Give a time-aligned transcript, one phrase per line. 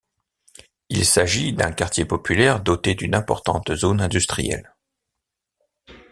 [0.89, 4.73] Il s'agit d'un quartier populaire doté d'une importante zone industrielle.